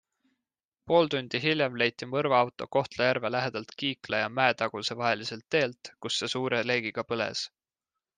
[0.91, 6.63] Pool tundi hiljem leiti mõrvaauto Kohtla-Järve lähedalt Kiikla ja Mäetaguse vaheliselt teelt, kus see suure
[6.71, 7.45] leegiga põles.